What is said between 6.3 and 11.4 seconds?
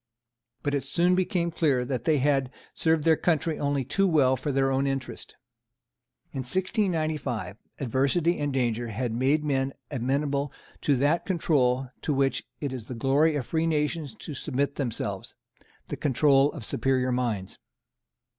In 1695 adversity and danger had made men amenable to that